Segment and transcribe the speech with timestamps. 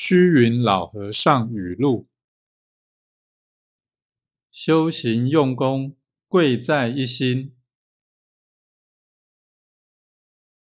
[0.00, 2.06] 虚云老和尚语录。
[4.52, 5.96] 修行用功
[6.28, 7.57] 贵在一心。